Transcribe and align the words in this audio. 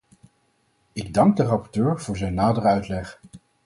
Ik 0.93 1.13
dank 1.13 1.37
de 1.37 1.43
rapporteur 1.43 1.99
voor 2.01 2.17
zijn 2.17 2.33
nadere 2.33 2.67
uitleg. 2.67 3.19